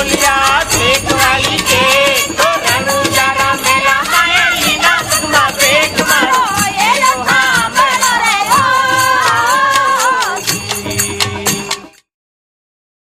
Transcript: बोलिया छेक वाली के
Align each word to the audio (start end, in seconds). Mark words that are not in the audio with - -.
बोलिया 0.00 0.36
छेक 0.72 1.12
वाली 1.12 1.56
के 1.70 1.99